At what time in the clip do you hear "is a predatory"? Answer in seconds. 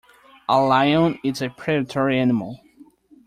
1.23-2.19